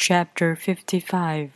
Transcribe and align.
Chapter 0.00 0.54
55 0.54 1.50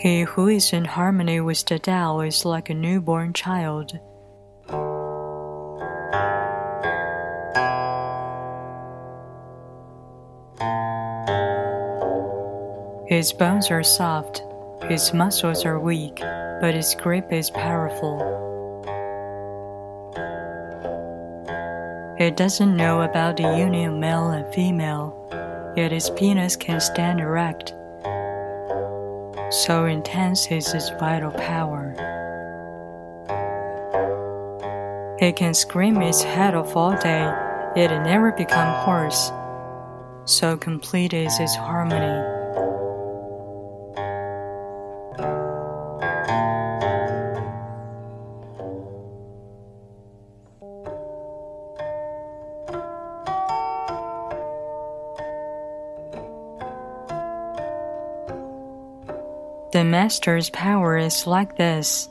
He 0.00 0.22
who 0.22 0.48
is 0.48 0.72
in 0.72 0.84
harmony 0.84 1.40
with 1.40 1.64
the 1.64 1.78
Tao 1.78 2.22
is 2.22 2.44
like 2.44 2.70
a 2.70 2.74
newborn 2.74 3.32
child. 3.34 3.92
His 13.06 13.32
bones 13.32 13.70
are 13.70 13.84
soft, 13.84 14.42
his 14.86 15.12
muscles 15.12 15.64
are 15.64 15.80
weak, 15.80 16.20
but 16.60 16.74
his 16.74 16.94
grip 16.94 17.32
is 17.32 17.50
powerful. 17.50 18.18
He 22.18 22.30
doesn't 22.30 22.76
know 22.76 23.02
about 23.02 23.36
the 23.36 23.56
union 23.56 23.92
of 23.94 23.98
male 23.98 24.30
and 24.30 24.52
female, 24.54 25.14
yet 25.76 25.92
his 25.92 26.10
penis 26.10 26.56
can 26.56 26.80
stand 26.80 27.20
erect. 27.20 27.74
So 29.50 29.84
intense 29.84 30.50
is 30.50 30.70
his 30.70 30.90
vital 30.98 31.30
power. 31.30 31.94
He 35.20 35.32
can 35.32 35.54
scream 35.54 35.96
his 35.96 36.22
head 36.22 36.54
off 36.54 36.76
all 36.76 36.96
day, 36.96 37.22
yet 37.76 37.92
it 37.92 38.02
never 38.02 38.32
become 38.32 38.74
hoarse. 38.84 39.30
So 40.24 40.56
complete 40.56 41.12
is 41.12 41.36
his 41.36 41.54
harmony. 41.54 42.37
The 59.70 59.84
Master's 59.84 60.48
power 60.48 60.96
is 60.96 61.26
like 61.26 61.58
this 61.58 62.08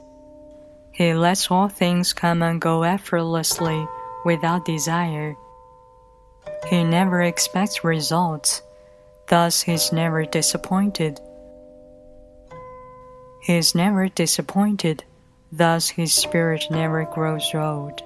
He 0.91 1.15
lets 1.15 1.49
all 1.49 1.69
things 1.69 2.13
come 2.13 2.43
and 2.43 2.61
go 2.61 2.83
effortlessly 2.83 3.87
without 4.23 4.65
desire. 4.65 5.35
He 6.69 6.83
never 6.83 7.23
expects 7.23 7.83
results, 7.83 8.61
thus, 9.27 9.63
he's 9.63 9.91
never 9.91 10.23
disappointed. 10.25 11.19
He 13.41 13.57
is 13.57 13.73
never 13.73 14.07
disappointed, 14.07 15.03
thus, 15.51 15.89
his 15.89 16.13
spirit 16.13 16.65
never 16.69 17.05
grows 17.05 17.55
old. 17.55 18.03